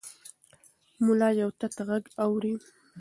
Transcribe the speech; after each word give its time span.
ملا 1.05 1.29
یو 1.41 1.49
تت 1.59 1.75
غږ 1.87 2.03
اوري. 2.23 2.53